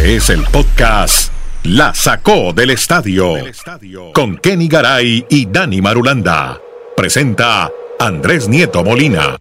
[0.00, 1.30] Este es el podcast
[1.62, 3.34] La Sacó del Estadio
[4.14, 6.58] con Kenny Garay y Dani Marulanda.
[6.96, 9.36] Presenta Andrés Nieto Molina.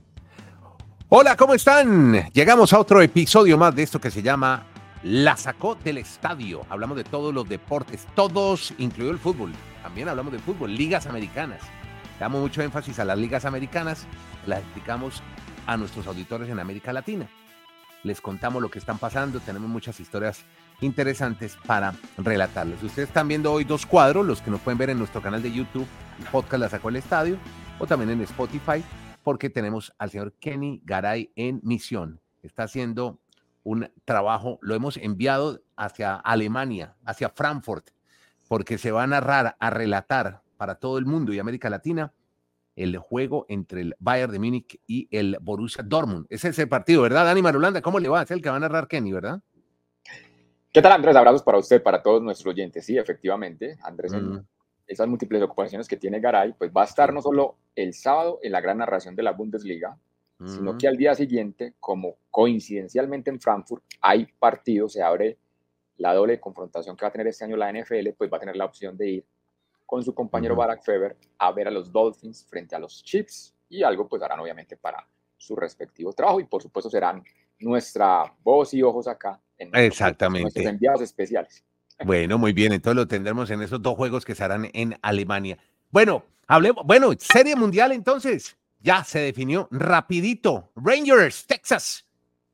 [1.07, 2.29] Hola, ¿cómo están?
[2.33, 4.65] Llegamos a otro episodio más de esto que se llama
[5.01, 6.65] La Sacó del Estadio.
[6.69, 9.53] Hablamos de todos los deportes, todos, incluido el fútbol.
[9.81, 11.61] También hablamos de fútbol, ligas americanas.
[12.19, 14.07] Damos mucho énfasis a las ligas americanas,
[14.45, 15.23] las explicamos
[15.67, 17.29] a nuestros auditores en América Latina
[18.03, 20.45] les contamos lo que están pasando, tenemos muchas historias
[20.81, 22.81] interesantes para relatarles.
[22.81, 25.51] Ustedes están viendo hoy dos cuadros, los que nos pueden ver en nuestro canal de
[25.51, 25.87] YouTube,
[26.31, 27.37] podcast La Sacó el Estadio,
[27.79, 28.83] o también en Spotify,
[29.23, 32.21] porque tenemos al señor Kenny Garay en misión.
[32.41, 33.19] Está haciendo
[33.63, 37.89] un trabajo, lo hemos enviado hacia Alemania, hacia Frankfurt,
[38.47, 42.13] porque se va a narrar, a relatar para todo el mundo y América Latina
[42.79, 46.25] el juego entre el Bayern de Múnich y el Borussia Dortmund.
[46.29, 47.81] Ese es el partido, ¿verdad, Dani Marulanda?
[47.81, 48.21] ¿Cómo le va?
[48.21, 49.41] Es el que va a narrar Kenny, ¿verdad?
[50.71, 51.15] ¿Qué tal, Andrés?
[51.17, 52.85] Abrazos para usted, para todos nuestros oyentes.
[52.85, 54.47] Sí, efectivamente, Andrés, en
[54.87, 58.53] esas múltiples ocupaciones que tiene Garay, pues va a estar no solo el sábado en
[58.53, 59.97] la gran narración de la Bundesliga,
[60.45, 65.37] sino que al día siguiente, como coincidencialmente en Frankfurt hay partido, se abre
[65.97, 68.55] la doble confrontación que va a tener este año la NFL, pues va a tener
[68.55, 69.25] la opción de ir
[69.89, 73.55] con su compañero Barack Feber a ver a los Dolphins frente a los Chiefs.
[73.69, 75.03] Y algo pues harán obviamente para
[75.35, 76.39] su respectivo trabajo.
[76.39, 77.23] Y por supuesto serán
[77.57, 80.43] nuestra voz y ojos acá en Exactamente.
[80.43, 81.63] nuestros enviados especiales.
[82.05, 85.57] Bueno, muy bien, entonces lo tendremos en esos dos juegos que se harán en Alemania.
[85.89, 90.71] Bueno, hablemos, bueno, Serie Mundial entonces, ya se definió rapidito.
[90.77, 92.07] Rangers, Texas,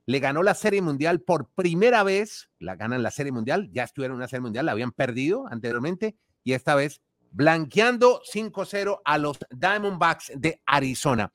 [0.07, 4.15] le ganó la Serie Mundial por primera vez, la ganan la Serie Mundial, ya estuvieron
[4.15, 6.15] en una Serie Mundial, la habían perdido anteriormente.
[6.43, 7.03] Y esta vez
[7.35, 11.33] blanqueando 5-0 a los Diamondbacks de Arizona,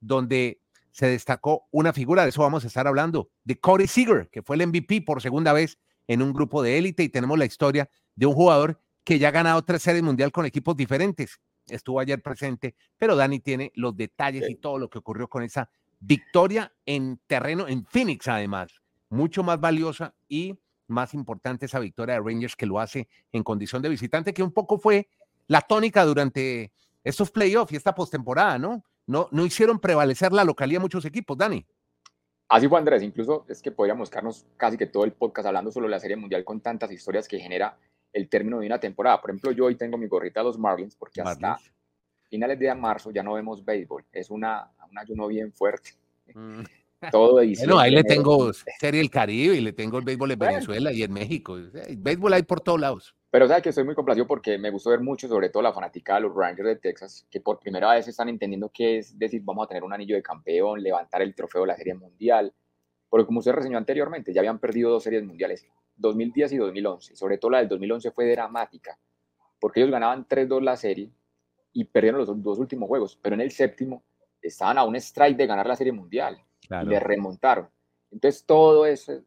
[0.00, 4.42] donde se destacó una figura, de eso vamos a estar hablando, de Corey Seager, que
[4.42, 5.78] fue el MVP por segunda vez
[6.08, 9.32] en un grupo de élite y tenemos la historia de un jugador que ya ha
[9.32, 11.38] ganado tres series mundial con equipos diferentes.
[11.66, 15.68] Estuvo ayer presente, pero Dani tiene los detalles y todo lo que ocurrió con esa
[16.00, 18.80] victoria en terreno, en Phoenix además,
[19.10, 23.82] mucho más valiosa y más importante esa victoria de Rangers que lo hace en condición
[23.82, 25.08] de visitante, que un poco fue
[25.46, 26.72] la tónica durante
[27.02, 28.82] estos playoffs y esta postemporada, ¿no?
[29.06, 29.28] ¿no?
[29.30, 31.64] No hicieron prevalecer la localidad muchos equipos, Dani.
[32.48, 35.86] Así fue Andrés, incluso es que podríamos buscarnos casi que todo el podcast hablando solo
[35.86, 37.76] de la Serie Mundial con tantas historias que genera
[38.12, 39.20] el término de una temporada.
[39.20, 41.58] Por ejemplo, yo hoy tengo mi gorrita de los Marlins porque hasta
[42.28, 44.04] finales de marzo ya no vemos béisbol.
[44.12, 45.90] Es una, un ayuno bien fuerte.
[46.34, 46.62] Mm.
[47.10, 50.38] Todo de Bueno, ahí le tengo Serie del Caribe y le tengo el béisbol en
[50.38, 51.56] Venezuela y en México.
[51.56, 53.14] El béisbol hay por todos lados.
[53.34, 56.14] Pero sabes que estoy muy complacido porque me gustó ver mucho, sobre todo la fanática
[56.14, 59.64] de los Rangers de Texas, que por primera vez están entendiendo qué es decir, vamos
[59.64, 62.54] a tener un anillo de campeón, levantar el trofeo de la Serie Mundial.
[63.08, 67.16] Porque como usted reseñó anteriormente, ya habían perdido dos series mundiales, 2010 y 2011.
[67.16, 68.96] Sobre todo la del 2011 fue dramática,
[69.58, 71.10] porque ellos ganaban 3-2 la serie
[71.72, 74.04] y perdieron los dos últimos juegos, pero en el séptimo
[74.40, 76.40] estaban a un strike de ganar la Serie Mundial
[76.70, 77.68] y le remontaron.
[78.12, 78.84] Entonces, todo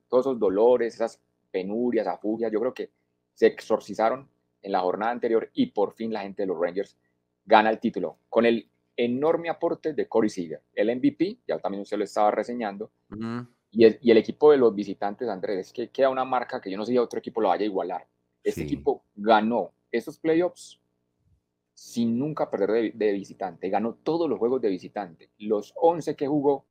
[0.07, 1.19] todos esos dolores, esas
[1.51, 2.96] penurias, afugias, yo creo que
[3.37, 4.27] se exorcizaron
[4.63, 6.97] en la jornada anterior y por fin la gente de los Rangers
[7.45, 8.17] gana el título.
[8.29, 12.89] Con el enorme aporte de Corey Seager, el MVP, ya también usted lo estaba reseñando,
[13.69, 16.71] y, el, y, el, equipo de los visitantes, Andrés, es que queda una marca que
[16.71, 18.07] yo no sé si otro equipo lo vaya a igualar.
[18.43, 20.79] Este equipo ganó esos playoffs
[21.75, 26.65] sin nunca perder de, visitante, ganó todos los juegos de visitante, los 11 que jugó,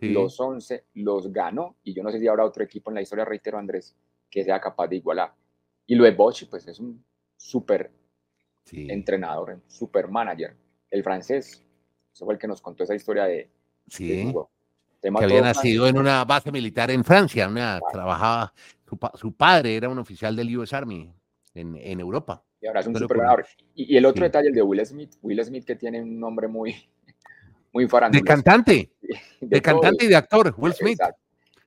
[0.00, 3.24] los 11 los ganó, y yo no sé si habrá otro equipo en la historia,
[3.24, 3.96] reitero Andrés,
[4.30, 5.34] que sea capaz de igualar.
[5.86, 7.04] Y lo de Bosch, pues es un
[7.36, 7.92] súper
[8.72, 10.56] entrenador, un súper manager.
[10.90, 11.62] El francés,
[12.12, 13.50] ese fue el que nos contó esa historia de,
[13.88, 14.32] sí.
[15.02, 18.54] que había nacido en una base militar en Francia, una, trabajaba,
[19.14, 21.12] su, padre era un oficial del US Army
[21.54, 22.42] en, en Europa.
[22.60, 23.18] Y ahora es un súper
[23.74, 26.48] y, y, el otro detalle, el de Will Smith, Will Smith que tiene un nombre
[26.48, 26.74] muy,
[27.74, 28.92] muy De cantante,
[29.40, 30.98] de, cantante y de actor, Will Smith.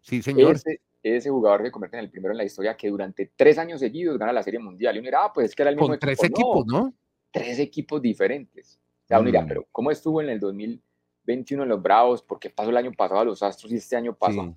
[0.02, 0.56] Sí, señor.
[0.56, 0.80] Ese
[1.26, 4.34] jugador que convierte en el primero en la historia que durante tres años seguidos gana
[4.34, 4.96] la Serie Mundial.
[4.96, 6.94] Y uno dirá, ah, pues es que era el mismo Con tres equipos, ¿no?
[7.32, 8.80] Tres equipos diferentes.
[9.06, 9.48] O sea, uno dirá, mm.
[9.48, 12.22] pero ¿cómo estuvo en el 2021 en los Bravos?
[12.22, 14.56] ¿Por qué pasó el año pasado a los Astros y este año pasó?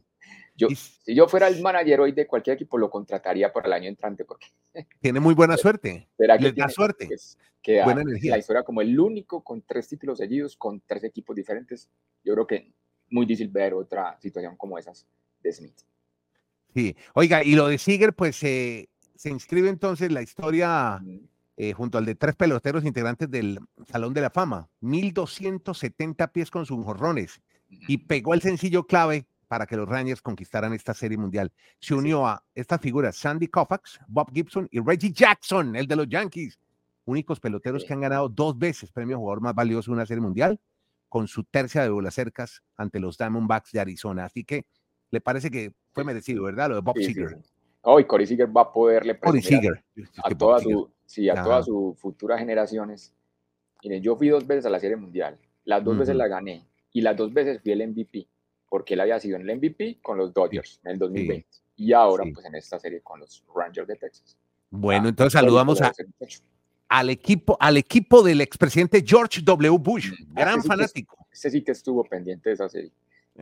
[0.56, 3.88] Yo, si yo fuera el manager hoy de cualquier equipo, lo contrataría para el año
[3.88, 4.48] entrante porque
[5.00, 6.08] tiene muy buena suerte.
[6.16, 7.06] ¿Será que da suerte.
[7.06, 8.32] Pues, que buena energía.
[8.32, 11.88] La historia como el único con tres títulos seguidos, con tres equipos diferentes.
[12.24, 12.72] Yo creo que
[13.10, 15.06] muy difícil ver otra situación como esas
[15.42, 15.78] de Smith.
[16.74, 18.88] Sí, oiga, y lo de Siger, pues se
[19.24, 21.02] inscribe entonces la historia
[21.62, 26.64] eh, junto al de tres peloteros integrantes del Salón de la Fama, 1270 pies con
[26.64, 31.52] sus jorrones, y pegó el sencillo clave para que los Rangers conquistaran esta serie mundial.
[31.78, 36.08] Se unió a estas figuras Sandy Koufax, Bob Gibson y Reggie Jackson, el de los
[36.08, 36.58] Yankees,
[37.04, 40.58] únicos peloteros que han ganado dos veces premio jugador más valioso de una serie mundial,
[41.10, 44.24] con su tercia de bolas cercas ante los Diamondbacks de Arizona.
[44.24, 44.64] Así que
[45.10, 46.68] le parece que fue merecido, ¿verdad?
[46.70, 47.38] Lo de Bob Seeger.
[47.82, 49.82] Oh, y Corey Seager va a poderle presumir
[50.22, 53.14] a, toda su, sí, a todas sus futuras generaciones.
[53.82, 57.00] Miren, yo fui dos veces a la Serie Mundial, las dos veces la gané y
[57.00, 58.28] las dos veces fui el MVP,
[58.68, 61.46] porque él había sido en el MVP con los Dodgers en el 2020
[61.76, 64.36] y ahora pues en esta serie con los Rangers de Texas.
[64.68, 65.92] Bueno, ah, entonces saludamos a,
[66.88, 69.78] al equipo, al equipo del expresidente George W.
[69.78, 71.26] Bush, mm, gran fanático.
[71.32, 72.92] ese sí que estuvo pendiente de esa serie.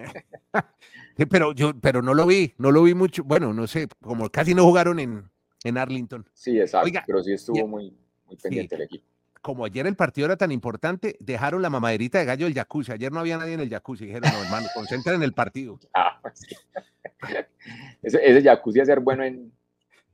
[1.30, 3.24] pero yo, pero no lo vi, no lo vi mucho.
[3.24, 5.30] Bueno, no sé, como casi no jugaron en,
[5.64, 6.28] en Arlington.
[6.32, 7.96] Sí, exacto, pero sí estuvo muy,
[8.26, 9.04] muy pendiente el equipo.
[9.40, 12.92] Como ayer el partido era tan importante, dejaron la mamaderita de gallo del jacuzzi.
[12.92, 14.06] Ayer no había nadie en el jacuzzi.
[14.06, 15.78] Dijeron, no, hermano, concentren en el partido.
[15.94, 16.46] Ah, pues
[18.02, 19.52] ese, ese jacuzzi a ser bueno en,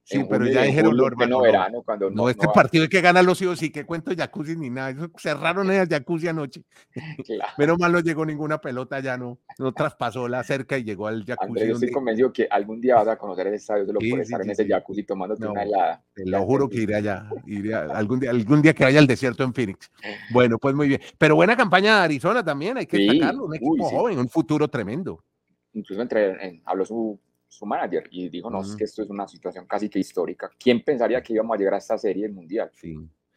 [0.06, 3.40] Sí, pero ya dijeron lo hermano, verano, cuando no, este partido hay que ganar los
[3.40, 4.90] hijos y que cuento jacuzzi ni nada.
[4.90, 6.62] Eso cerraron el jacuzzi anoche.
[7.56, 7.78] Claro.
[7.78, 11.48] mal no llegó ninguna pelota, ya no, no traspasó la cerca y llegó al jacuzzi.
[11.48, 14.42] Andrés, yo estoy convencido que algún día vas a conocer el estadio, solo por estar
[14.42, 16.04] en ese jacuzzi tomándote una helada.
[16.12, 19.42] Te lo juro que iré allá, iré algún, día, algún día que vaya al desierto
[19.42, 19.90] en Phoenix.
[20.30, 21.00] Bueno, pues muy bien.
[21.16, 25.24] Pero buena campaña de Arizona también, hay que destacarlo, un equipo joven, un futuro tremendo.
[25.72, 27.18] Incluso entre, habló su
[27.54, 30.50] su manager y dijo, no, es que esto es una situación casi que histórica.
[30.58, 32.70] ¿Quién pensaría que íbamos a llegar a esta serie mundial?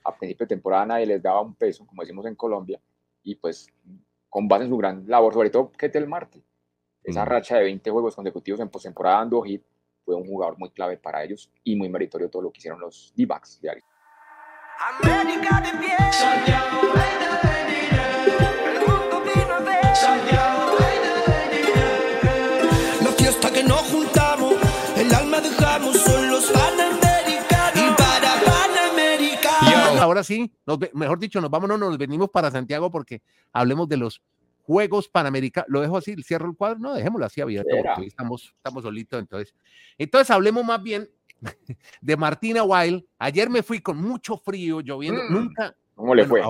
[0.03, 2.79] A principio de temporada nadie les daba un peso, como decimos en Colombia,
[3.23, 3.67] y pues
[4.29, 6.43] con base en su gran labor, sobre todo Ketel Marte,
[7.03, 9.63] esa racha de 20 juegos consecutivos en postemporada dando hit,
[10.03, 13.13] fue un jugador muy clave para ellos y muy meritorio todo lo que hicieron los
[13.15, 13.93] D-backs de Arizona.
[30.17, 30.51] Ahora sí,
[30.93, 33.21] mejor dicho, nos vamos, no nos venimos para Santiago porque
[33.53, 34.21] hablemos de los
[34.63, 35.69] Juegos Panamericanos.
[35.69, 39.19] Lo dejo así, cierro el cuadro, no, dejémoslo así abierto porque estamos, estamos solitos.
[39.19, 39.55] Entonces,
[39.97, 41.07] entonces hablemos más bien
[42.01, 43.05] de Martina Wild.
[43.19, 45.33] Ayer me fui con mucho frío, lloviendo, mm.
[45.33, 45.75] nunca.
[45.95, 46.41] ¿Cómo le fue?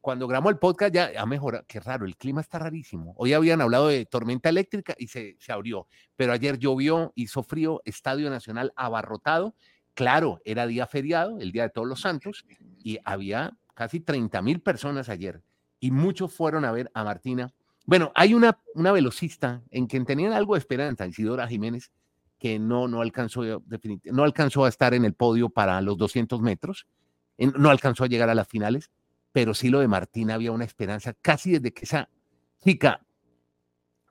[0.00, 3.14] Cuando grabamos el podcast ya ha mejorado, qué raro, el clima está rarísimo.
[3.16, 7.82] Hoy habían hablado de tormenta eléctrica y se, se abrió, pero ayer llovió, hizo frío,
[7.84, 9.54] Estadio Nacional abarrotado
[9.98, 12.46] Claro, era día feriado, el Día de Todos los Santos,
[12.88, 15.42] y había casi 30 mil personas ayer,
[15.78, 17.52] y muchos fueron a ver a Martina.
[17.84, 21.92] Bueno, hay una, una velocista en quien tenían algo de esperanza, Isidora Jiménez,
[22.38, 23.42] que no, no, alcanzó,
[24.04, 26.86] no alcanzó a estar en el podio para los 200 metros,
[27.36, 28.90] no alcanzó a llegar a las finales,
[29.32, 32.08] pero sí lo de Martina había una esperanza casi desde que esa
[32.64, 33.04] chica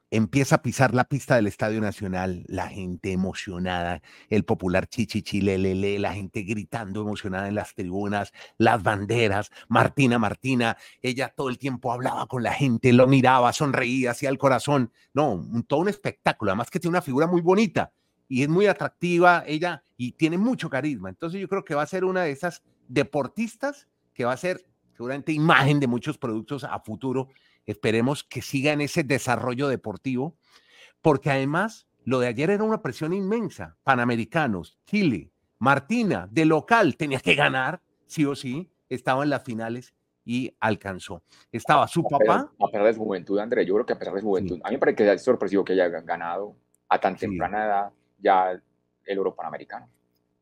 [0.10, 6.14] empieza a pisar la pista del Estadio Nacional, la gente emocionada, el popular chichichilelele, la
[6.14, 12.28] gente gritando emocionada en las tribunas, las banderas, Martina, Martina, ella todo el tiempo hablaba
[12.28, 16.70] con la gente, lo miraba, sonreía, hacía el corazón, no, un, todo un espectáculo, además
[16.70, 17.92] que tiene una figura muy bonita
[18.30, 21.88] y es muy atractiva ella y tiene mucho carisma, entonces yo creo que va a
[21.88, 26.80] ser una de esas deportistas que va a ser seguramente imagen de muchos productos a
[26.80, 27.30] futuro
[27.68, 30.36] Esperemos que siga en ese desarrollo deportivo,
[31.02, 33.78] porque además lo de ayer era una presión inmensa.
[33.84, 39.94] Panamericanos, Chile, Martina, de local, tenía que ganar, sí o sí, estaba en las finales
[40.24, 41.24] y alcanzó.
[41.52, 42.52] Estaba su papá.
[42.60, 44.70] A pesar de su juventud, André, yo creo que a pesar de su juventud, a
[44.70, 46.56] mí me parece que es sorpresivo que haya ganado
[46.90, 48.62] a tan temprana edad ya
[49.06, 49.90] el oro panamericano.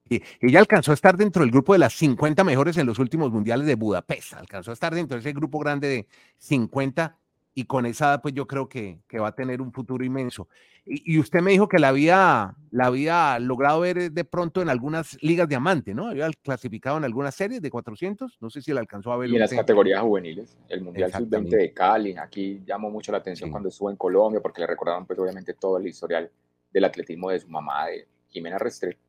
[0.08, 3.66] Ella alcanzó a estar dentro del grupo de las 50 mejores en los últimos mundiales
[3.66, 4.34] de Budapest.
[4.34, 6.08] Alcanzó a estar dentro de ese grupo grande de
[6.38, 7.18] 50
[7.58, 10.48] y con esa edad, pues yo creo que, que va a tener un futuro inmenso.
[10.88, 15.18] Y, usted me dijo que la había, la había logrado ver de pronto en algunas
[15.24, 16.10] ligas diamante, ¿no?
[16.10, 19.32] Había clasificado en algunas series de 400, no sé si la alcanzó a ver.
[19.32, 23.50] Y en las categorías juveniles, el Mundial Sub-20 de Cali, aquí llamó mucho la atención
[23.50, 26.30] cuando estuvo en Colombia, porque le recordaron pues obviamente todo el historial
[26.72, 29.05] del atletismo de su mamá, de Jimena Restrepo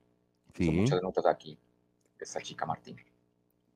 [0.58, 1.58] muchas notas aquí
[2.18, 2.96] esta chica Martín.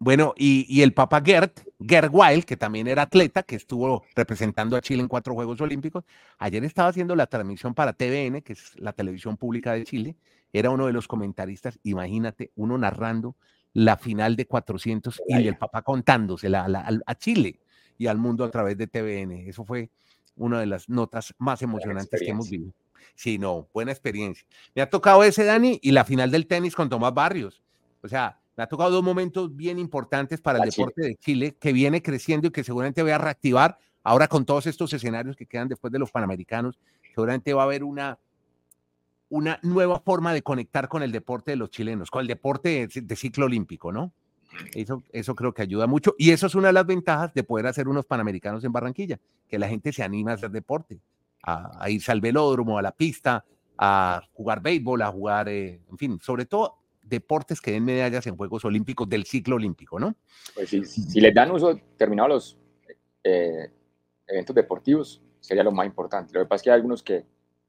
[0.03, 4.81] Bueno, y, el papá Gert, Gert Wild, que también era atleta, que estuvo representando a
[4.81, 6.05] Chile en cuatro Juegos Olímpicos,
[6.39, 10.17] ayer estaba haciendo la transmisión para TVN, que es la televisión pública de Chile,
[10.55, 13.37] era uno de los comentaristas, imagínate, uno narrando
[13.75, 16.67] la final de 400 y el papá contándosela
[17.07, 17.61] a, Chile
[17.99, 19.49] y al mundo a través de TVN.
[19.49, 19.91] Eso fue
[20.35, 22.73] una de las notas más emocionantes que hemos vivido.
[23.15, 24.47] Sí, no, buena experiencia.
[24.75, 27.63] Me ha tocado ese, Dani, y la final del tenis con Tomás Barrios.
[28.03, 31.73] O sea, me ha tocado dos momentos bien importantes para el deporte de Chile, que
[31.73, 35.69] viene creciendo y que seguramente voy a reactivar ahora con todos estos escenarios que quedan
[35.69, 36.79] después de los Panamericanos.
[37.15, 38.19] seguramente va a haber una,
[39.29, 43.17] una nueva forma de conectar con el deporte de los chilenos, con el deporte de
[43.17, 44.13] ciclo olímpico, ¿no?
[44.75, 46.15] Eso, eso creo que ayuda mucho.
[46.19, 49.59] Y eso es una de las ventajas de poder hacer unos panamericanos en Barranquilla, que
[49.59, 50.99] la gente se anima a hacer deporte,
[51.43, 53.45] a, irse al velódromo, a la pista,
[53.79, 58.37] a jugar béisbol, a jugar, eh, en fin, sobre todo deportes que den medallas en
[58.37, 60.15] Juegos Olímpicos del ciclo olímpico, ¿no?
[60.55, 62.59] Pues si, si les dan uso terminados los
[63.25, 63.71] eh,
[64.29, 66.33] eventos deportivos, sería lo más importante.
[66.35, 67.25] Lo que pasa es que hay algunos que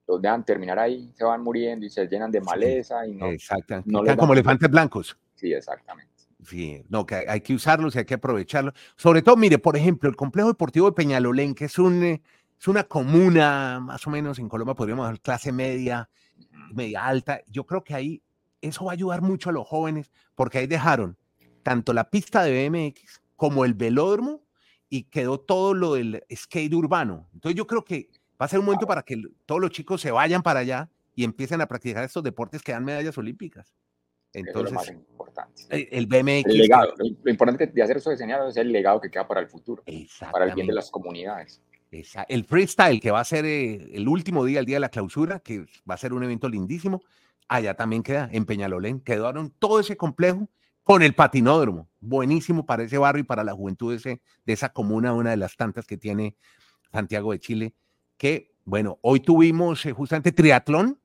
[0.08, 3.28] los dejan terminar ahí, se van muriendo y se llenan de maleza y no.
[3.28, 3.90] Exactamente.
[3.90, 5.18] No como elefantes blancos.
[5.36, 6.12] Sí, exactamente.
[6.44, 8.74] Sí, no, que hay que usarlos y hay que aprovecharlos.
[8.96, 12.22] Sobre todo, mire, por ejemplo, el complejo deportivo de Peñalolén, que es, un, eh,
[12.62, 16.08] es una comuna, más o menos en Colombia podríamos decir clase media,
[16.72, 17.42] media alta.
[17.48, 18.22] Yo creo que ahí
[18.62, 21.18] eso va a ayudar mucho a los jóvenes, porque ahí dejaron
[21.64, 24.44] tanto la pista de BMX como el velódromo
[24.90, 27.28] y quedó todo lo del skate urbano.
[27.34, 30.12] Entonces yo creo que va a ser un momento para que todos los chicos se
[30.12, 33.74] vayan para allá y empiecen a practicar estos deportes que dan medallas olímpicas.
[34.34, 35.64] Entonces, es lo más importante.
[35.70, 36.46] El, BMX.
[36.46, 36.94] El legado.
[37.24, 39.84] Lo importante de hacer eso diseñado es el legado que queda para el futuro,
[40.32, 41.60] para el bien de las comunidades.
[41.92, 45.40] El freestyle, que va a ser eh, el último día, el día de la clausura,
[45.40, 47.02] que va a ser un evento lindísimo,
[47.50, 49.02] allá también queda, en Peñalolén.
[49.02, 50.50] Quedaron todo ese complejo
[50.84, 51.90] con el patinódromo.
[52.00, 55.58] Buenísimo para ese barrio y para la juventud de, de esa comuna, una de las
[55.58, 56.38] tantas que tiene
[56.94, 57.76] Santiago de Chile.
[58.18, 61.01] Que, bueno, hoy tuvimos eh, justamente triatlón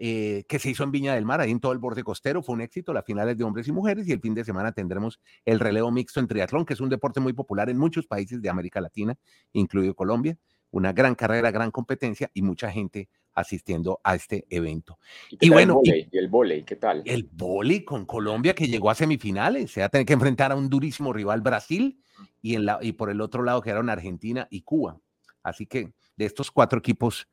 [0.00, 2.54] eh, que se hizo en Viña del Mar, ahí en todo el borde costero, fue
[2.54, 5.58] un éxito, las finales de hombres y mujeres y el fin de semana tendremos el
[5.58, 8.80] relevo mixto en triatlón, que es un deporte muy popular en muchos países de América
[8.80, 9.16] Latina,
[9.52, 10.38] incluido Colombia,
[10.70, 15.00] una gran carrera, gran competencia y mucha gente asistiendo a este evento.
[15.30, 17.02] Y, bueno, el y, el volei, ¿qué tal?
[17.04, 20.56] El volei con Colombia que llegó a semifinales, se va a tener que enfrentar a
[20.56, 22.00] un durísimo rival Brasil
[22.40, 25.00] y, en la, y por el otro lado quedaron Argentina y Cuba.
[25.42, 27.28] Así que de estos cuatro equipos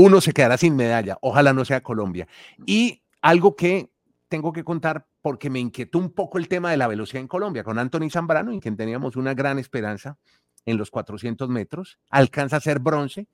[0.00, 1.18] uno se quedará sin medalla.
[1.22, 2.28] Ojalá no sea Colombia.
[2.64, 3.90] Y algo que
[4.28, 7.64] tengo que contar porque me inquietó un poco el tema de la velocidad en Colombia
[7.64, 10.16] con Anthony Zambrano, en quien teníamos una gran esperanza
[10.64, 11.98] en los 400 metros.
[12.10, 13.26] Alcanza a ser bronce.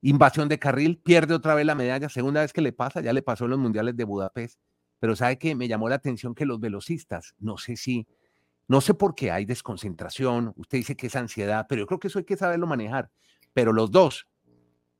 [0.00, 3.20] Invasión de carril, pierde otra vez la medalla, segunda vez que le pasa, ya le
[3.20, 4.58] pasó en los mundiales de Budapest,
[5.00, 8.06] pero sabe que me llamó la atención que los velocistas, no sé si,
[8.66, 12.08] no sé por qué hay desconcentración, usted dice que es ansiedad, pero yo creo que
[12.08, 13.10] eso hay que saberlo manejar,
[13.52, 14.28] pero los dos,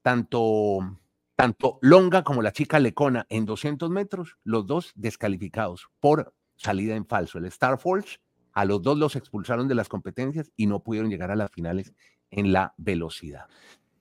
[0.02, 0.98] tanto,
[1.36, 7.06] tanto Longa como la chica Lecona en 200 metros, los dos descalificados por salida en
[7.06, 7.38] falso.
[7.38, 8.18] El Star Force,
[8.52, 11.94] a los dos los expulsaron de las competencias y no pudieron llegar a las finales
[12.30, 13.46] en la velocidad.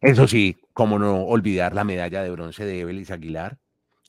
[0.02, 3.58] Eso sí, como no olvidar la medalla de bronce de Evelis Aguilar,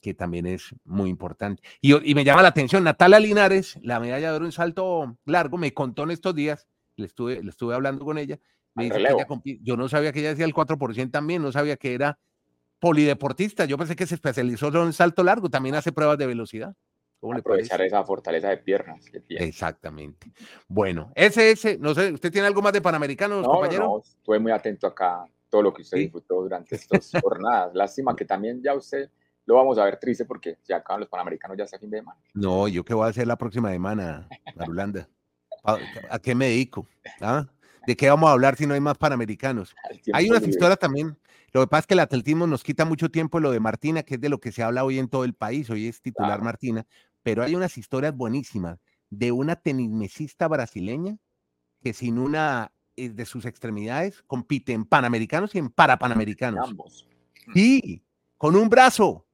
[0.01, 1.63] que también es muy importante.
[1.81, 5.59] Y, y, me llama la atención, Natalia Linares, la medalla de oro en salto largo,
[5.59, 8.39] me contó en estos días, le estuve, le estuve hablando con ella,
[9.63, 12.19] yo no sabía que ella hacía el 4% también, no sabía que era
[12.81, 13.65] polideportista.
[13.65, 16.75] Yo pensé que se especializó en salto largo, también hace pruebas de velocidad.
[17.21, 20.31] Aprovechar esa fortaleza de piernas Exactamente.
[20.69, 23.85] Bueno, ese, ese, no sé, ¿usted tiene algo más de Panamericanos, no, compañero?
[23.85, 27.75] No, estuve muy atento acá todo lo que usted disfrutó durante estas jornadas.
[27.75, 29.11] Lástima que también ya usted
[29.47, 32.21] lo vamos a ver triste porque se acaban los Panamericanos ya hasta fin de semana.
[32.35, 35.09] No, ¿yo qué voy a hacer la próxima semana, Marulanda?
[35.65, 35.77] ¿A,
[36.11, 36.87] ¿A qué me dedico?
[37.21, 37.49] ¿Ah?
[37.87, 39.75] ¿De qué vamos a hablar si no hay más panamericanos?
[40.13, 41.17] Hay unas historias también.
[41.53, 44.17] Lo que pasa es que el atletismo nos quita mucho tiempo lo de Martina, que
[44.17, 45.71] es de lo que se habla hoy en todo el país.
[45.71, 46.87] Hoy es titular Martina,
[47.23, 48.79] pero hay unas historias buenísimas
[49.11, 51.17] de una tenismesista brasileña
[51.81, 56.69] que sin una eh, de sus extremidades compite en panamericanos y en parapanamericanos.
[56.69, 57.09] Ambos.
[57.55, 58.03] Sí,
[58.37, 59.27] con un brazo.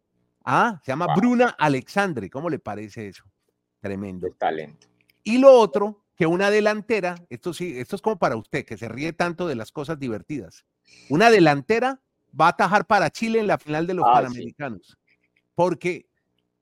[0.45, 2.31] Ah, se llama Bruna Alexandre.
[2.31, 3.25] ¿Cómo le parece eso?
[3.81, 4.29] Tremendo.
[4.39, 4.87] talento.
[5.23, 8.89] Y lo otro que una delantera, esto sí, esto es como para usted, que se
[8.89, 10.65] ríe tanto de las cosas divertidas.
[11.09, 12.01] Una delantera
[12.39, 14.97] va a atajar para Chile en la final de los ah, Panamericanos,
[15.55, 16.07] porque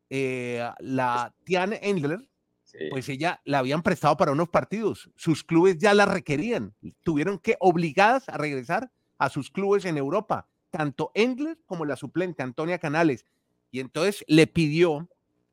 [0.09, 2.21] eh, la Tian Endler,
[2.91, 7.57] pues ella la habían prestado para unos partidos, sus clubes ya la requerían, tuvieron que
[7.61, 13.27] obligadas a regresar a sus clubes en Europa, tanto Endler como la suplente Antonia Canales,
[13.71, 15.09] y entonces le pidió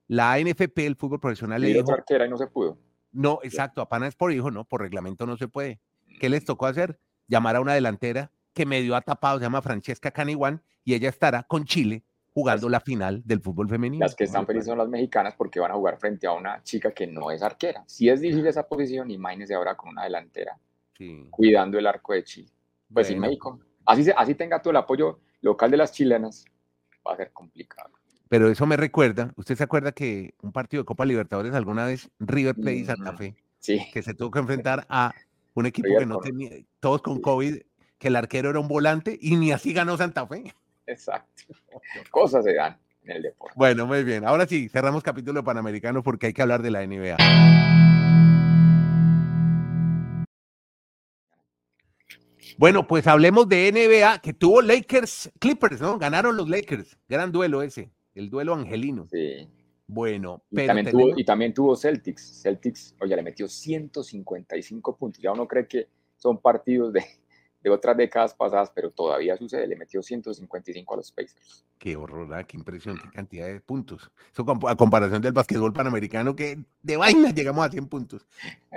[0.08, 2.77] la NFP, el fútbol profesional, y le dijo, y no se pudo
[3.12, 5.80] no, exacto, a es por hijo, no, por reglamento no se puede.
[6.20, 7.00] ¿Qué les tocó hacer?
[7.28, 11.44] Llamar a una delantera que medio ha tapado, se llama Francesca Caniwan, y ella estará
[11.44, 14.06] con Chile jugando la final del fútbol femenino.
[14.06, 16.92] Las que están felices son las mexicanas porque van a jugar frente a una chica
[16.92, 17.84] que no es arquera.
[17.88, 20.58] Si es difícil esa posición, imagínense ahora con una delantera
[21.30, 22.51] cuidando el arco de Chile.
[22.92, 26.46] Pues sí, México, así, así tenga todo el apoyo local de las chilenas,
[27.08, 27.92] va a ser complicado.
[28.29, 32.12] Pero eso me recuerda, ¿usted se acuerda que un partido de Copa Libertadores alguna vez
[32.19, 33.36] River Plate y Santa Fe,
[33.91, 35.13] que se tuvo que enfrentar a
[35.55, 37.57] un equipo que no tenía, todos con COVID,
[37.98, 40.53] que el arquero era un volante y ni así ganó Santa Fe.
[40.86, 41.43] Exacto.
[42.12, 43.55] Cosas se dan en el deporte.
[43.57, 44.24] Bueno, muy bien.
[44.24, 47.17] Ahora sí, cerramos capítulo panamericano porque hay que hablar de la NBA.
[52.59, 55.98] Bueno, pues hablemos de NBA que tuvo Lakers Clippers, ¿no?
[55.98, 56.98] Ganaron los Lakers.
[57.07, 57.89] Gran duelo ese,
[58.20, 59.08] el duelo angelino.
[59.12, 59.48] Sí.
[59.88, 62.42] Bueno, Y pero también, tenemos- tuvo, y también tuvo Celtics.
[62.44, 65.22] Celtics, oye, le metió 155 puntos.
[65.22, 67.04] Ya uno cree que son partidos de,
[67.64, 69.66] de otras décadas pasadas, pero todavía sucede.
[69.68, 71.66] Le metió 155 a los Pacers.
[71.80, 74.12] Qué horror, ah, qué impresión, qué cantidad de puntos.
[74.32, 78.28] Eso a comparación del básquetbol panamericano, que de vaina llegamos a 100 puntos.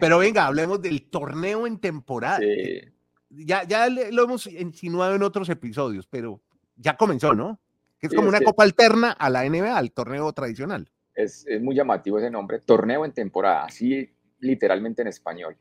[0.01, 2.39] Pero venga, hablemos del torneo en temporada.
[2.39, 2.81] Sí,
[3.29, 6.41] Ya, ya lo hemos insinuado en otros episodios, pero
[6.77, 7.59] ya comenzó, ¿no?
[8.03, 10.91] Que es Sí, como es una que- copa alterna a la NBA, al torneo tradicional.
[11.15, 12.59] es, es muy llamativo ese nombre.
[12.59, 15.57] Torneo en temporada, así literalmente en español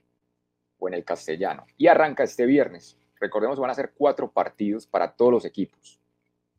[0.80, 1.66] o en el castellano.
[1.78, 2.98] Y arranca este viernes.
[3.20, 6.00] Recordemos, van a ser cuatro partidos para todos los equipos.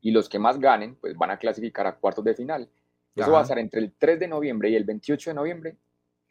[0.02, 2.68] Y los que más ganen, pues van a clasificar a cuartos de final.
[3.16, 5.76] Eso va a ser entre el 3 de noviembre y el 28 de noviembre.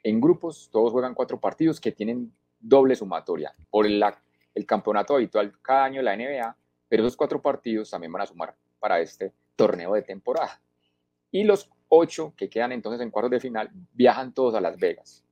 [0.04, 4.02] En grupos, todos juegan cuatro partidos que tienen doble sumatoria por el,
[4.56, 6.56] el campeonato habitual cada año de la NBA,
[6.88, 10.62] pero esos cuatro partidos también van a sumar para este torneo de temporada.
[11.32, 15.24] Y los ocho que quedan entonces en cuartos de final viajan todos a Las Vegas.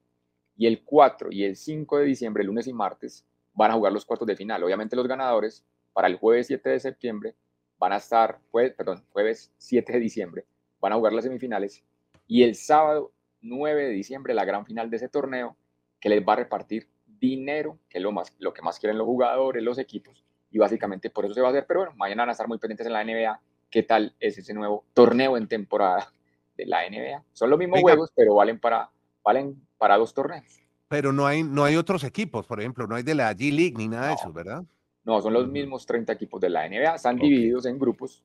[0.57, 4.05] Y el 4 y el 5 de diciembre, lunes y martes, van a jugar los
[4.05, 4.63] cuartos de final.
[4.63, 7.35] Obviamente los ganadores para el jueves 7 de septiembre
[7.77, 10.45] van a estar, jue- perdón, jueves 7 de diciembre,
[10.81, 11.83] van a jugar las semifinales.
[12.27, 13.11] Y el sábado
[13.41, 15.55] 9 de diciembre, la gran final de ese torneo,
[15.99, 19.05] que les va a repartir dinero, que es lo, más, lo que más quieren los
[19.07, 20.23] jugadores, los equipos.
[20.51, 21.65] Y básicamente por eso se va a hacer.
[21.67, 23.41] Pero bueno, mañana van a estar muy pendientes en la NBA.
[23.69, 26.11] ¿Qué tal es ese nuevo torneo en temporada
[26.57, 27.23] de la NBA?
[27.33, 27.91] Son los mismos Venga.
[27.91, 28.89] juegos, pero valen para,
[29.23, 30.59] valen para dos torneos.
[30.87, 33.75] Pero no hay, no hay otros equipos, por ejemplo, no hay de la G League
[33.77, 34.19] ni nada de No.
[34.19, 34.63] eso, ¿verdad?
[35.03, 36.95] No, son los mismos 30 equipos de la NBA.
[36.95, 37.21] Están Ok.
[37.21, 38.23] divididos en grupos,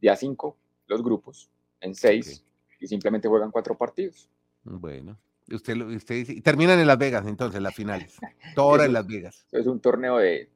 [0.00, 2.44] de a 5 los grupos, en 6,
[2.78, 4.28] y simplemente juegan cuatro partidos.
[4.62, 5.18] Bueno,
[5.50, 8.16] usted, usted dice- y terminan en Las Vegas entonces las finales.
[8.54, 9.46] Todas Eso- en Las Vegas.
[9.50, 10.50] Es un torneo de,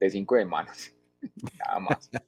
[0.00, 0.92] de cinco de manos,
[1.58, 2.10] nada más.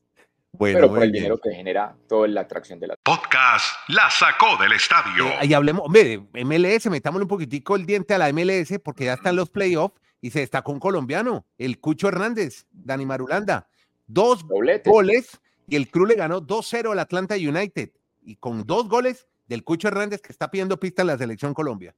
[0.60, 2.96] Bueno, pero por el dinero que genera toda la atracción de la...
[3.02, 5.26] Podcast La Sacó del Estadio.
[5.40, 9.06] Eh, y hablemos, hombre, de MLS, metámosle un poquitico el diente a la MLS porque
[9.06, 13.66] ya están los playoffs y se destacó un colombiano, el Cucho Hernández, Dani Marulanda.
[14.06, 14.92] Dos Dobletes.
[14.92, 17.90] goles y el Cruz le ganó 2-0 al Atlanta United.
[18.22, 21.94] Y con dos goles del Cucho Hernández que está pidiendo pista en la selección Colombia.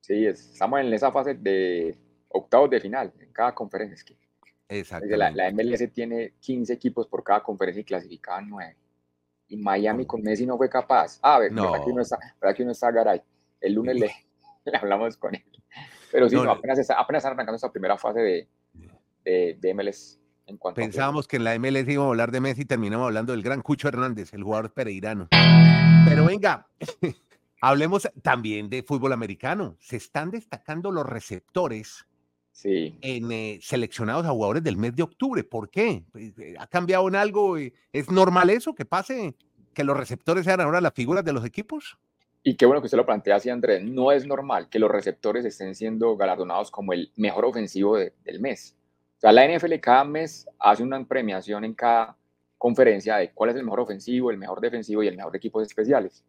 [0.00, 1.94] Sí, es- estamos en esa fase de
[2.30, 4.16] octavos de final en cada conferencia.
[4.68, 5.06] Exacto.
[5.16, 8.76] la, la MLS tiene 15 equipos por cada conferencia y clasificaban 9.
[9.48, 11.18] Y Miami con Messi no fue capaz.
[11.22, 11.70] Ah, ver, No.
[11.72, 12.18] ¿verdad que uno está,
[12.54, 13.22] que uno está Garay?
[13.60, 14.10] El lunes le,
[14.64, 15.44] le hablamos con él.
[16.12, 16.52] Pero sí, No, no, no.
[16.58, 18.48] apenas, está, apenas están arrancando esta primera fase de,
[19.24, 22.62] de, de MLS en a Pensábamos que en la MLS íbamos a hablar de Messi
[22.62, 25.28] y terminamos hablando del gran Cucho Hernández, el jugador pereirano.
[26.06, 26.66] Pero venga,
[27.60, 29.76] hablemos también de fútbol americano.
[29.78, 32.06] Se están destacando los receptores
[32.58, 35.44] Sí, en eh, seleccionados a jugadores del mes de octubre.
[35.44, 36.02] ¿Por qué?
[36.10, 37.56] Pues, eh, ¿Ha cambiado en algo?
[37.56, 39.36] Eh, ¿Es normal eso que pase?
[39.72, 41.96] ¿Que los receptores sean ahora las figuras de los equipos?
[42.42, 43.84] Y qué bueno que usted lo plantea así, Andrés.
[43.84, 48.40] No es normal que los receptores estén siendo galardonados como el mejor ofensivo de- del
[48.40, 48.74] mes.
[49.18, 52.16] O sea, la NFL cada mes hace una premiación en cada
[52.56, 55.64] conferencia de cuál es el mejor ofensivo, el mejor defensivo y el mejor de equipos
[55.64, 56.24] especiales.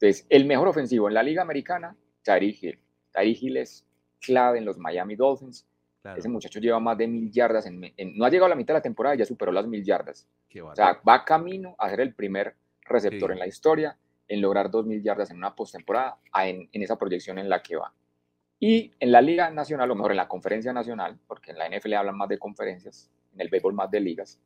[0.00, 2.78] Entonces, el mejor ofensivo en la Liga Americana, Tyreek Hill.
[3.12, 3.84] Tyreek Hill es
[4.20, 5.66] clave en los Miami Dolphins.
[6.02, 7.66] Claro, Ese muchacho lleva más de mil yardas.
[7.66, 9.66] En, en- no ha llegado a la mitad de la temporada y ya superó las
[9.66, 10.28] mil yardas.
[10.48, 12.54] qué O sea, va camino a ser el primer
[12.84, 13.32] receptor Sí.
[13.32, 13.96] en la historia
[14.28, 17.92] en lograr 2.000 yardas en una postemporada en, en esa proyección en la que va.
[18.60, 21.94] Y en la Liga Nacional, o mejor en la Conferencia Nacional, porque en la NFL
[21.94, 24.38] hablan más de conferencias, en el béisbol más de ligas,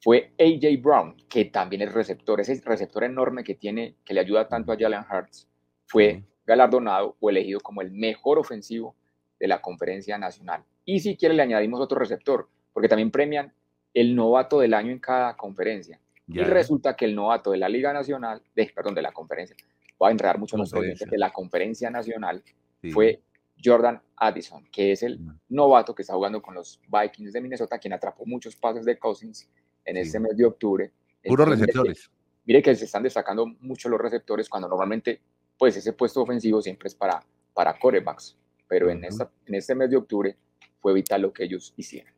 [0.00, 4.48] fue AJ Brown, que también es receptor, ese receptor enorme que tiene, que le ayuda
[4.48, 5.48] tanto a Jalen Hurts,
[5.86, 6.22] fue.
[6.50, 8.96] Galardonado o elegido como el mejor ofensivo
[9.38, 10.64] de la Conferencia Nacional.
[10.84, 13.52] Y si quiere le añadimos otro receptor, porque también premian
[13.94, 16.00] el novato del año en cada conferencia.
[16.26, 19.54] Ya, Y resulta que el novato de la Liga Nacional, de, perdón, de la conferencia,
[20.02, 22.42] va a enredar mucho oyentes, de la Conferencia Nacional,
[22.82, 22.90] sí.
[22.90, 23.20] fue
[23.64, 25.38] Jordan Addison, que es el Mm.
[25.50, 29.48] novato que está jugando con los Vikings de Minnesota, quien atrapó muchos pases de Cousins
[29.84, 30.00] en Sí.
[30.02, 30.90] este mes de octubre.
[31.24, 32.10] Puros receptores.
[32.44, 35.20] Mire que se están destacando mucho los receptores cuando normalmente,
[35.60, 38.34] pues ese puesto ofensivo siempre es para, para corebacks,
[38.66, 40.34] pero en, esta, en este mes de octubre
[40.80, 42.10] fue vital lo que ellos hicieron.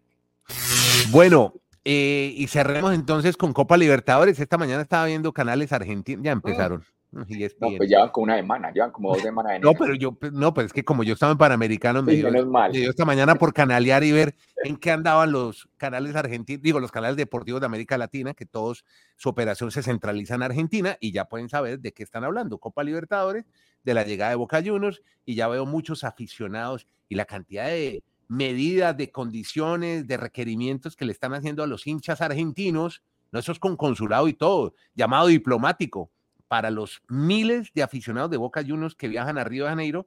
[1.10, 1.52] Bueno,
[1.84, 4.38] eh, y cerremos entonces con Copa Libertadores.
[4.38, 6.84] Esta mañana estaba viendo canales argentinos, ya empezaron.
[7.28, 9.94] Y es No, pues llevan como una semana, llevan como dos semanas de No, pero
[9.94, 12.90] yo, no, pues es que como yo estaba en Panamericano, me Sí, dio, me dio
[12.90, 17.16] esta mañana por canalear y ver en qué andaban los canales argentinos, digo, los canales
[17.16, 18.84] deportivos de América Latina, que todos
[19.16, 22.58] su operación se centraliza en Argentina y ya pueden saber de qué están hablando.
[22.58, 23.44] Copa Libertadores,
[23.84, 28.02] de la llegada de Boca Juniors y ya veo muchos aficionados y la cantidad de
[28.28, 33.52] medidas, de condiciones, de requerimientos que le están haciendo a los hinchas argentinos, no eso
[33.52, 36.10] es con consulado y todo, llamado diplomático
[36.52, 40.06] para los miles de aficionados de Boca Juniors que viajan a Río de Janeiro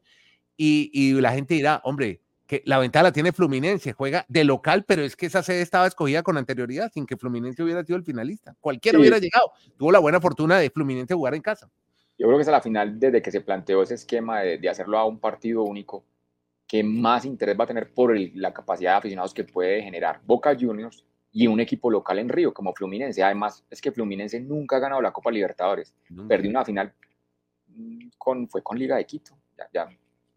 [0.55, 4.85] y, y la gente dirá, hombre, que la ventaja la tiene Fluminense, juega de local,
[4.85, 8.03] pero es que esa sede estaba escogida con anterioridad, sin que Fluminense hubiera sido el
[8.03, 8.55] finalista.
[8.61, 9.01] Cualquiera Sí.
[9.01, 9.53] hubiera llegado.
[9.75, 11.67] Tuvo la buena fortuna de Fluminense jugar en casa.
[12.19, 14.69] Yo creo que es a la final, desde que se planteó ese esquema de, de
[14.69, 16.05] hacerlo a un partido único,
[16.67, 20.21] que más interés va a tener por el- la capacidad de aficionados que puede generar
[20.23, 21.03] Boca Juniors
[21.37, 23.21] y un equipo local en Río, como Fluminense.
[23.21, 25.93] Además, es que Fluminense nunca ha ganado la Copa Libertadores.
[26.29, 26.93] Perdió una final
[27.67, 29.37] mm, con, fue con Liga de Quito.
[29.57, 29.89] Ya, ya,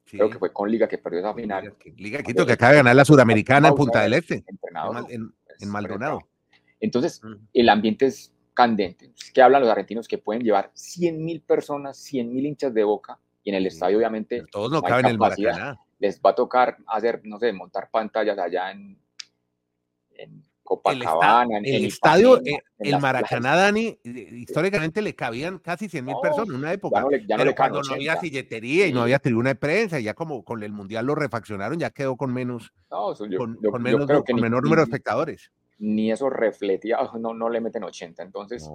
[0.04, 0.16] Sí.
[0.16, 1.62] Creo que fue con Liga que perdió esa final.
[1.84, 4.44] Liga, Liga Quito que acaba de ganar la Suramericana en Punta del Este, en,
[5.11, 6.20] en- pues, en Maldonado.
[6.80, 7.20] Entonces,
[7.52, 9.12] el ambiente es candente.
[9.34, 10.08] ¿Qué hablan los argentinos?
[10.08, 13.98] Que pueden llevar 100 mil personas, 100 mil hinchas de boca, y en el estadio,
[13.98, 15.18] obviamente, Pero Todos no caben en el.
[15.18, 15.78] Maracaná.
[16.00, 18.98] les va a tocar hacer, no sé, montar pantallas allá en,
[20.12, 20.42] en
[20.85, 25.14] El, esta- Copacabana, en, el en estadio, Ipanema, eh, el Maracaná, Dani, eh, históricamente le
[25.14, 27.00] cabían casi 100 mil No, personas en una Ya época.
[27.00, 28.20] no le, ya no pero cuando no había 80.
[28.20, 31.78] silletería y no había tribuna de prensa, y ya como con el Mundial lo refaccionaron,
[31.78, 34.37] ya quedó con menos, No, eso yo, con, yo- con yo menos, creo que con
[34.37, 35.50] ni, menor número de espectadores.
[35.78, 38.22] ni esos refleteados no, no le meten 80.
[38.22, 38.68] Entonces,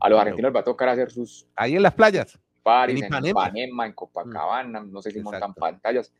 [0.00, 0.20] a los no.
[0.20, 2.38] argentinos les va a tocar hacer sus Ahí en las playas.
[2.62, 3.42] paris En en Ipanema.
[3.48, 6.12] Ipanema, en Copacabana, no sé si montan pantallas.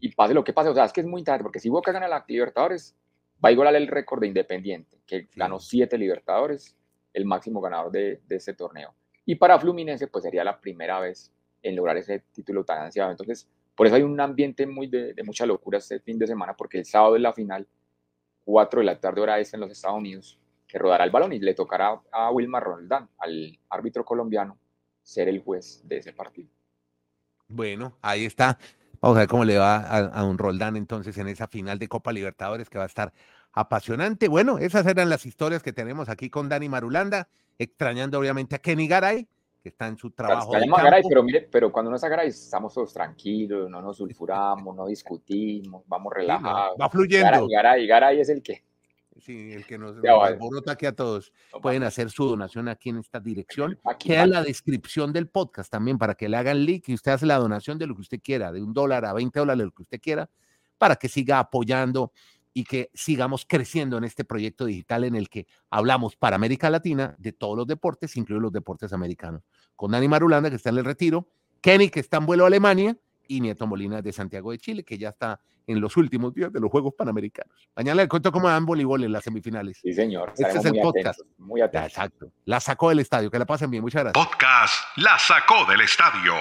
[0.00, 1.92] Y pase lo que pase, o sea, es que es muy interesante, porque si Boca
[1.92, 2.96] gana la Libertadores,
[3.44, 6.76] va a igualar el récord de Independiente, que ganó siete Libertadores,
[7.12, 8.94] el máximo ganador de, de este torneo.
[9.26, 13.10] Y para Fluminense, pues sería la primera vez en lograr ese título tan ansiado.
[13.10, 16.54] Entonces, por eso hay un ambiente muy de, de mucha locura este fin de semana,
[16.54, 17.66] porque el sábado es la final,
[18.44, 21.38] 4 de la tarde hora este en los Estados Unidos, que rodará el balón y
[21.38, 24.58] le tocará a Wilmar Roldán, al árbitro colombiano,
[25.02, 26.48] ser el juez de ese partido.
[27.48, 28.58] Bueno, ahí está.
[29.00, 31.88] Vamos a ver cómo le va a, a un Roldán entonces en esa final de
[31.88, 33.12] Copa Libertadores que va a estar
[33.54, 34.28] apasionante.
[34.28, 38.88] Bueno, esas eran las historias que tenemos aquí con Dani Marulanda, extrañando obviamente a Kenny
[38.88, 39.26] Garay,
[39.62, 40.52] que está en su trabajo.
[40.52, 44.76] de Garay, pero mire, pero cuando no está Garay estamos todos tranquilos, no nos sulfuramos,
[44.76, 46.76] no discutimos, vamos Sí, relajados.
[46.80, 47.30] va fluyendo.
[47.30, 48.62] Garay, Garay, Garay es el que
[49.20, 51.32] Sí, el que nos, nos alborota aquí a todos.
[51.62, 53.78] Pueden hacer su donación aquí en esta dirección.
[53.84, 57.12] Aquí, Queda en la descripción del podcast también para que le hagan link y usted
[57.12, 59.70] hace la donación de lo que usted quiera, de un dólar a 20 dólares, lo
[59.70, 60.28] que usted quiera,
[60.78, 62.10] para que siga apoyando
[62.54, 67.14] y que sigamos creciendo en este proyecto digital en el que hablamos para América Latina
[67.18, 69.42] de todos los deportes, incluidos los deportes americanos.
[69.76, 71.28] Con Dani Marulanda, que está en el retiro,
[71.60, 74.98] Kenny, que está en vuelo a Alemania, y Nieto Molina de Santiago de Chile, que
[74.98, 77.70] ya está en los últimos días de los Juegos Panamericanos.
[77.74, 79.78] Mañana le cuento cómo dan voleibol en las semifinales.
[79.82, 80.32] Sí, señor.
[80.36, 81.20] Este es el muy podcast.
[81.20, 81.88] atentos, muy atentos.
[81.88, 82.32] exacto.
[82.44, 83.30] La sacó del estadio.
[83.30, 83.82] Que la pasen bien.
[83.82, 84.26] Muchas gracias.
[84.26, 86.34] Podcast La Sacó del Estadio